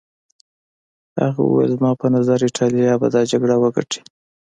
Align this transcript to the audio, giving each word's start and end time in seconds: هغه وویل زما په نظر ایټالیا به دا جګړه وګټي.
هغه 1.23 1.41
وویل 1.43 1.71
زما 1.77 1.91
په 2.01 2.07
نظر 2.15 2.39
ایټالیا 2.43 2.93
به 3.01 3.07
دا 3.15 3.21
جګړه 3.31 3.55
وګټي. 3.59 4.01